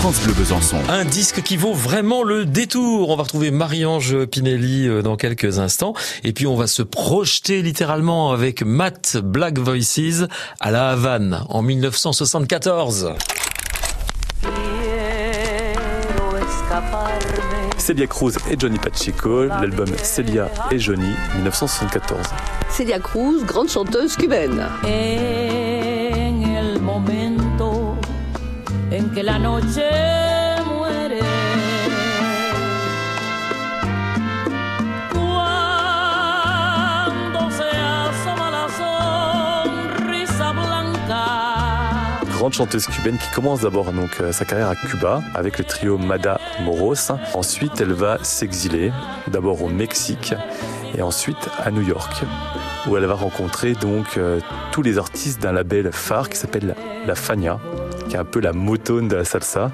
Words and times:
France 0.00 0.22
Bleu 0.22 0.32
Besançon. 0.32 0.78
Un 0.88 1.04
disque 1.04 1.42
qui 1.42 1.58
vaut 1.58 1.74
vraiment 1.74 2.22
le 2.22 2.46
détour. 2.46 3.10
On 3.10 3.16
va 3.16 3.24
retrouver 3.24 3.50
Marie-Ange 3.50 4.24
Pinelli 4.24 4.88
euh, 4.88 5.02
dans 5.02 5.18
quelques 5.18 5.58
instants. 5.58 5.92
Et 6.24 6.32
puis 6.32 6.46
on 6.46 6.56
va 6.56 6.66
se 6.68 6.80
projeter 6.80 7.60
littéralement 7.60 8.32
avec 8.32 8.62
Matt 8.62 9.18
Black 9.22 9.58
Voices 9.58 10.26
à 10.58 10.70
La 10.70 10.88
Havane 10.88 11.44
en 11.50 11.60
1974. 11.60 13.12
Celia 17.76 18.06
Cruz 18.06 18.32
et 18.50 18.56
Johnny 18.58 18.78
Pacheco, 18.78 19.44
l'album 19.44 19.88
Celia 20.02 20.50
et 20.70 20.78
Johnny, 20.78 21.12
1974. 21.34 22.24
Celia 22.70 23.00
Cruz, 23.00 23.44
grande 23.44 23.68
chanteuse 23.68 24.16
cubaine. 24.16 24.66
Que 29.14 29.22
la 29.22 29.38
noche 29.38 29.84
muere. 30.66 31.20
Se 40.26 40.38
la 40.38 40.52
blanca. 40.52 41.24
Grande 42.32 42.52
chanteuse 42.54 42.86
cubaine 42.86 43.18
qui 43.18 43.30
commence 43.34 43.60
d'abord 43.60 43.92
donc 43.92 44.10
euh, 44.20 44.32
sa 44.32 44.44
carrière 44.44 44.68
à 44.68 44.76
Cuba 44.76 45.22
avec 45.34 45.58
le 45.58 45.64
trio 45.64 45.98
Mada 45.98 46.40
Moros. 46.62 47.12
Ensuite, 47.34 47.80
elle 47.80 47.92
va 47.92 48.18
s'exiler 48.22 48.92
d'abord 49.28 49.62
au 49.62 49.68
Mexique 49.68 50.34
et 50.96 51.02
ensuite 51.02 51.48
à 51.58 51.70
New 51.70 51.82
York 51.82 52.24
où 52.86 52.96
elle 52.96 53.04
va 53.04 53.14
rencontrer 53.14 53.74
donc 53.74 54.16
euh, 54.16 54.40
tous 54.72 54.82
les 54.82 54.98
artistes 54.98 55.42
d'un 55.42 55.52
label 55.52 55.90
phare 55.92 56.28
qui 56.28 56.38
s'appelle 56.38 56.74
la 57.06 57.14
Fania, 57.14 57.58
qui 58.10 58.16
est 58.16 58.18
un 58.18 58.24
peu 58.24 58.40
la 58.40 58.52
motone 58.52 59.08
de 59.08 59.16
la 59.16 59.24
salsa. 59.24 59.70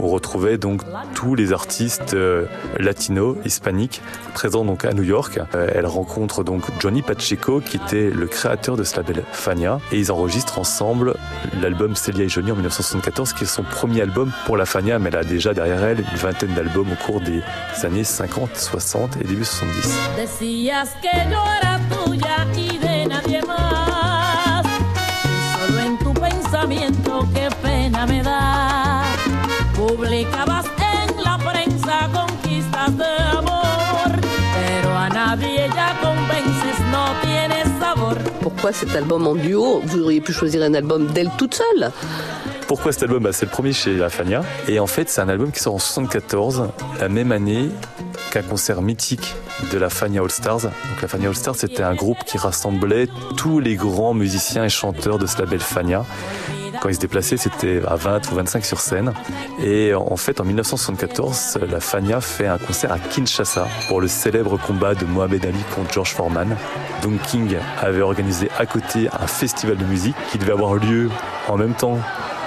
On 0.00 0.08
retrouvait 0.08 0.58
donc 0.58 0.82
tous 1.14 1.34
les 1.34 1.52
artistes 1.52 2.14
euh, 2.14 2.46
latinos, 2.78 3.36
hispaniques, 3.44 4.02
présents 4.34 4.64
donc 4.64 4.84
à 4.84 4.92
New 4.92 5.04
York. 5.04 5.40
Euh, 5.54 5.70
elle 5.72 5.86
rencontre 5.86 6.42
donc 6.42 6.64
Johnny 6.80 7.02
Pacheco, 7.02 7.60
qui 7.60 7.76
était 7.76 8.10
le 8.10 8.26
créateur 8.26 8.76
de 8.76 8.82
ce 8.82 8.96
label 8.96 9.22
Fania, 9.32 9.78
et 9.92 9.98
ils 9.98 10.10
enregistrent 10.10 10.58
ensemble 10.58 11.14
l'album 11.62 11.94
Celia 11.94 12.24
et 12.24 12.28
Johnny 12.28 12.50
en 12.50 12.56
1974, 12.56 13.32
qui 13.32 13.44
est 13.44 13.46
son 13.46 13.62
premier 13.62 14.02
album 14.02 14.32
pour 14.44 14.56
la 14.56 14.66
Fania, 14.66 14.98
mais 14.98 15.08
elle 15.08 15.16
a 15.16 15.24
déjà 15.24 15.54
derrière 15.54 15.82
elle 15.84 16.00
une 16.00 16.18
vingtaine 16.18 16.54
d'albums 16.54 16.88
au 16.92 17.04
cours 17.04 17.20
des 17.20 17.40
années 17.84 18.04
50, 18.04 18.56
60 18.56 19.16
et 19.20 19.24
début 19.24 19.44
70. 19.44 19.96
Pourquoi 38.56 38.72
cet 38.72 38.96
album 38.96 39.26
en 39.26 39.34
duo 39.34 39.82
Vous 39.84 40.00
auriez 40.00 40.22
pu 40.22 40.32
choisir 40.32 40.62
un 40.62 40.72
album 40.72 41.08
d'elle 41.08 41.28
toute 41.36 41.52
seule. 41.52 41.92
Pourquoi 42.66 42.90
cet 42.90 43.02
album 43.02 43.22
bah, 43.22 43.32
C'est 43.34 43.44
le 43.44 43.50
premier 43.50 43.74
chez 43.74 43.98
La 43.98 44.08
Fania. 44.08 44.42
Et 44.66 44.80
en 44.80 44.86
fait, 44.86 45.10
c'est 45.10 45.20
un 45.20 45.28
album 45.28 45.52
qui 45.52 45.60
sort 45.60 45.74
en 45.74 45.78
74, 45.78 46.70
la 46.98 47.08
même 47.10 47.32
année 47.32 47.68
qu'un 48.30 48.40
concert 48.40 48.80
mythique 48.80 49.34
de 49.70 49.76
la 49.76 49.90
Fania 49.90 50.22
All 50.22 50.30
Stars. 50.30 50.70
La 51.02 51.06
Fania 51.06 51.28
All 51.28 51.36
Stars, 51.36 51.56
c'était 51.56 51.82
un 51.82 51.94
groupe 51.94 52.24
qui 52.24 52.38
rassemblait 52.38 53.08
tous 53.36 53.60
les 53.60 53.76
grands 53.76 54.14
musiciens 54.14 54.64
et 54.64 54.70
chanteurs 54.70 55.18
de 55.18 55.26
ce 55.26 55.38
label 55.38 55.60
Fania. 55.60 56.06
Quand 56.80 56.88
ils 56.88 56.94
se 56.94 57.00
déplaçaient, 57.00 57.36
c'était 57.36 57.80
à 57.86 57.96
20 57.96 58.30
ou 58.30 58.34
25 58.36 58.64
sur 58.64 58.80
scène. 58.80 59.12
Et 59.62 59.94
en 59.94 60.16
fait, 60.16 60.40
en 60.40 60.44
1974, 60.44 61.58
la 61.70 61.80
Fania 61.80 62.20
fait 62.20 62.46
un 62.46 62.58
concert 62.58 62.92
à 62.92 62.98
Kinshasa 62.98 63.66
pour 63.88 64.00
le 64.00 64.08
célèbre 64.08 64.58
combat 64.58 64.94
de 64.94 65.04
Mohamed 65.04 65.44
Ali 65.44 65.58
contre 65.74 65.92
George 65.92 66.12
Foreman. 66.12 66.56
Donc 67.02 67.20
King 67.22 67.56
avait 67.80 68.02
organisé 68.02 68.48
à 68.58 68.66
côté 68.66 69.08
un 69.12 69.26
festival 69.26 69.76
de 69.76 69.84
musique 69.84 70.16
qui 70.30 70.38
devait 70.38 70.52
avoir 70.52 70.74
lieu 70.74 71.10
en 71.48 71.56
même 71.56 71.74
temps 71.74 71.98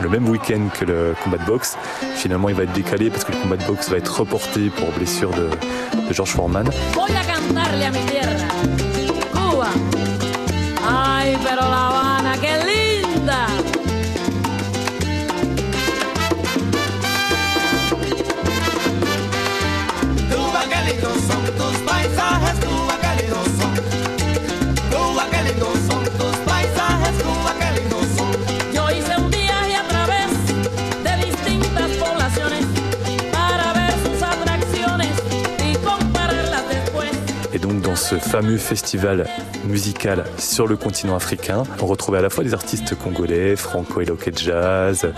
le 0.00 0.08
même 0.08 0.28
week-end 0.28 0.68
que 0.72 0.84
le 0.84 1.14
combat 1.22 1.38
de 1.38 1.44
boxe. 1.44 1.76
Finalement, 2.16 2.48
il 2.48 2.54
va 2.54 2.64
être 2.64 2.72
décalé 2.72 3.10
parce 3.10 3.24
que 3.24 3.32
le 3.32 3.38
combat 3.38 3.56
de 3.56 3.64
boxe 3.64 3.88
va 3.90 3.96
être 3.96 4.20
reporté 4.20 4.70
pour 4.70 4.90
blessure 4.92 5.30
de, 5.30 5.48
George 6.10 6.30
Foreman. 6.30 6.68
Dans 37.80 37.96
ce 37.96 38.16
fameux 38.16 38.58
festival 38.58 39.26
musical 39.66 40.24
sur 40.38 40.66
le 40.66 40.76
continent 40.76 41.16
africain, 41.16 41.62
on 41.80 41.86
retrouvait 41.86 42.18
à 42.18 42.22
la 42.22 42.30
fois 42.30 42.44
des 42.44 42.54
artistes 42.54 42.94
congolais, 42.96 43.56
Franco 43.56 44.00
Eloque 44.00 44.30
Jazz, 44.36 45.12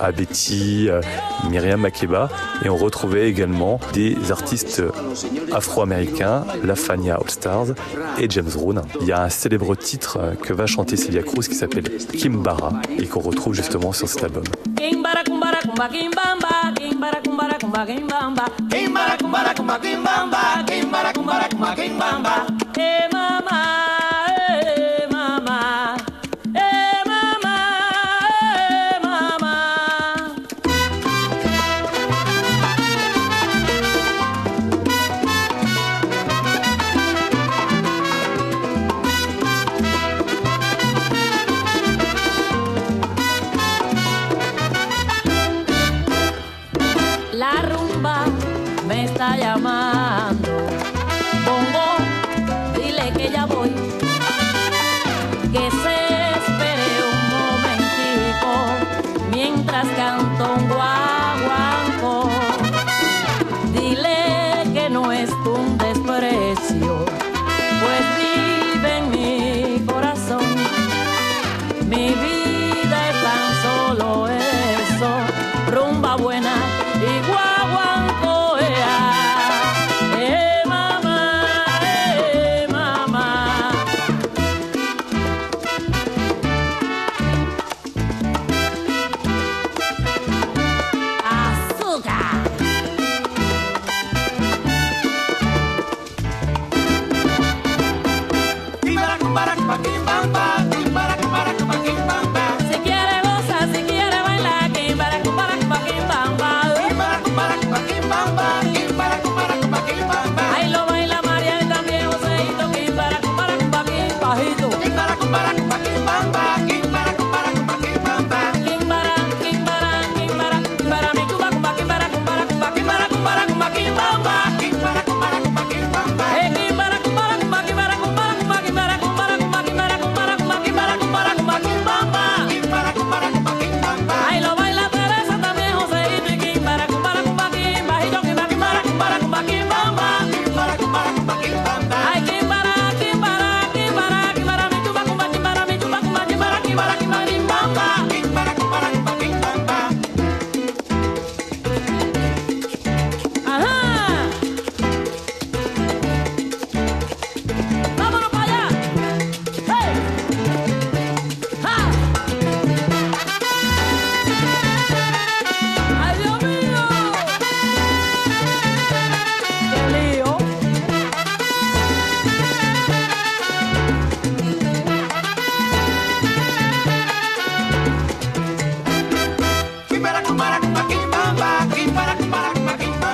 Abeti, 0.00 0.88
euh, 0.88 1.00
Myriam 1.50 1.80
Makeba, 1.80 2.28
et 2.64 2.68
on 2.68 2.76
retrouvait 2.76 3.28
également 3.28 3.80
des 3.92 4.16
artistes 4.30 4.82
afro-américains, 5.52 6.44
la 6.64 6.74
Fania 6.74 7.16
All 7.16 7.30
Stars 7.30 7.66
et 8.18 8.28
James 8.30 8.50
Brown. 8.54 8.82
Il 9.00 9.06
y 9.06 9.12
a 9.12 9.22
un 9.22 9.28
célèbre 9.28 9.74
titre 9.74 10.18
euh, 10.20 10.34
que 10.34 10.52
va 10.52 10.66
chanter 10.66 10.96
Celia 10.96 11.22
Cruz 11.22 11.48
qui 11.48 11.54
s'appelle 11.54 11.84
Kimbara 12.18 12.72
et 12.98 13.06
qu'on 13.06 13.20
retrouve 13.20 13.54
justement 13.54 13.92
sur 13.92 14.08
cet 14.08 14.24
album. 14.24 14.44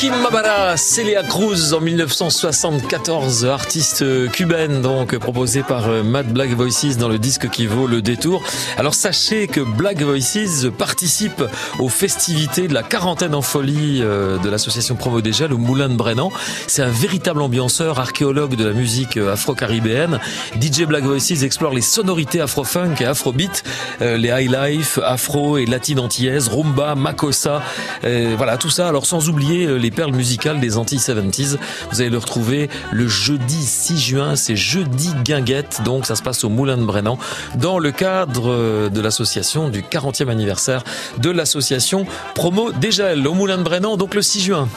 Kim 0.00 0.14
Mabara, 0.22 0.78
Celia 0.78 1.22
Cruz 1.22 1.74
en 1.74 1.80
1974, 1.82 3.44
artiste 3.44 4.30
cubaine 4.30 4.80
donc 4.80 5.14
proposée 5.18 5.62
par 5.62 5.90
euh, 5.90 6.02
Mad 6.02 6.32
Black 6.32 6.48
Voices 6.52 6.96
dans 6.96 7.10
le 7.10 7.18
disque 7.18 7.50
qui 7.50 7.66
vaut 7.66 7.86
le 7.86 8.00
détour. 8.00 8.42
Alors 8.78 8.94
sachez 8.94 9.46
que 9.46 9.60
Black 9.60 10.00
Voices 10.00 10.68
participe 10.78 11.44
aux 11.78 11.90
festivités 11.90 12.66
de 12.66 12.72
la 12.72 12.82
quarantaine 12.82 13.34
en 13.34 13.42
folie 13.42 14.00
euh, 14.00 14.38
de 14.38 14.48
l'association 14.48 14.96
Promo 14.96 15.20
Gels 15.22 15.52
au 15.52 15.58
Moulin 15.58 15.90
de 15.90 15.96
Brennan. 15.96 16.30
C'est 16.66 16.80
un 16.80 16.88
véritable 16.88 17.42
ambianceur, 17.42 17.98
archéologue 17.98 18.56
de 18.56 18.64
la 18.64 18.72
musique 18.72 19.18
euh, 19.18 19.34
afro-caribéenne. 19.34 20.18
DJ 20.58 20.84
Black 20.84 21.04
Voices 21.04 21.42
explore 21.42 21.74
les 21.74 21.82
sonorités 21.82 22.40
afro-funk 22.40 22.94
et 23.00 23.04
afro-beat, 23.04 23.64
les 24.00 24.28
high 24.28 24.50
life, 24.50 24.98
afro 25.04 25.58
et 25.58 25.66
latine 25.66 26.00
antillaise, 26.00 26.48
rumba, 26.48 26.94
makossa, 26.94 27.62
voilà 28.02 28.56
tout 28.56 28.70
ça. 28.70 28.88
Alors 28.88 29.04
sans 29.04 29.28
oublier 29.28 29.66
les 29.78 29.89
perles 29.90 30.12
musicales 30.12 30.60
des 30.60 30.76
anti 30.76 30.96
70s. 30.96 31.56
Vous 31.90 32.00
allez 32.00 32.10
le 32.10 32.18
retrouver 32.18 32.70
le 32.92 33.08
jeudi 33.08 33.62
6 33.64 33.98
juin, 33.98 34.36
c'est 34.36 34.56
jeudi 34.56 35.12
guinguette, 35.24 35.82
donc 35.84 36.06
ça 36.06 36.16
se 36.16 36.22
passe 36.22 36.44
au 36.44 36.48
Moulin 36.48 36.76
de 36.76 36.84
Brennan, 36.84 37.18
dans 37.56 37.78
le 37.78 37.90
cadre 37.92 38.88
de 38.88 39.00
l'association 39.00 39.68
du 39.68 39.82
40e 39.82 40.28
anniversaire 40.28 40.84
de 41.18 41.30
l'association 41.30 42.06
Promo 42.34 42.72
Dégel 42.72 43.26
au 43.26 43.34
Moulin 43.34 43.58
de 43.58 43.62
Brennan, 43.62 43.96
donc 43.96 44.14
le 44.14 44.22
6 44.22 44.40
juin. 44.40 44.68